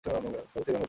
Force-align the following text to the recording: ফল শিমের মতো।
ফল 0.05 0.13
শিমের 0.13 0.43
মতো। 0.55 0.71